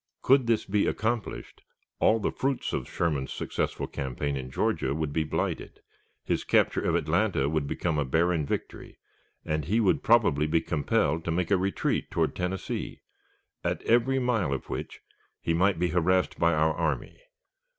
Could 0.23 0.47
this 0.47 0.65
be 0.65 0.87
accomplished, 0.87 1.61
all 1.99 2.17
the 2.17 2.31
fruits 2.31 2.73
of 2.73 2.89
Sherman's 2.89 3.31
successful 3.31 3.85
campaign 3.85 4.35
in 4.35 4.49
Georgia 4.49 4.95
would 4.95 5.13
be 5.13 5.23
blighted, 5.23 5.79
his 6.23 6.43
capture 6.43 6.81
of 6.81 6.95
Atlanta 6.95 7.47
would 7.47 7.67
become 7.67 7.99
a 7.99 8.03
barren 8.03 8.43
victory, 8.43 8.97
and 9.45 9.65
he 9.65 9.79
would 9.79 10.01
probably 10.01 10.47
be 10.47 10.59
compelled 10.59 11.23
to 11.25 11.31
make 11.31 11.51
a 11.51 11.55
retreat 11.55 12.09
toward 12.09 12.35
Tennessee, 12.35 13.03
at 13.63 13.83
every 13.83 14.17
mile 14.17 14.51
of 14.53 14.71
which 14.71 15.01
he 15.39 15.53
might 15.53 15.77
be 15.77 15.89
harassed 15.89 16.39
by 16.39 16.51
our 16.55 16.73
army. 16.73 17.19